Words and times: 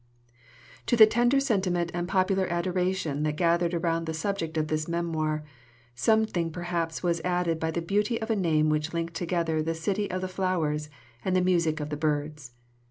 To 0.87 0.95
the 0.97 1.05
tender 1.05 1.39
sentiment 1.39 1.91
and 1.93 2.07
popular 2.07 2.47
adoration 2.51 3.21
that 3.21 3.35
gathered 3.35 3.75
around 3.75 4.07
the 4.07 4.15
subject 4.15 4.57
of 4.57 4.67
this 4.67 4.87
Memoir, 4.87 5.43
something 5.93 6.49
perhaps 6.49 7.03
was 7.03 7.21
added 7.23 7.59
by 7.59 7.69
the 7.69 7.83
beauty 7.83 8.19
of 8.19 8.31
a 8.31 8.35
name 8.35 8.69
which 8.69 8.95
linked 8.95 9.13
together 9.13 9.61
the 9.61 9.75
City 9.75 10.09
of 10.09 10.21
the 10.21 10.27
Flowers 10.27 10.89
and 11.23 11.35
the 11.35 11.41
music 11.45 11.79
of 11.79 11.89
the 11.91 11.97
birds. 11.97 12.53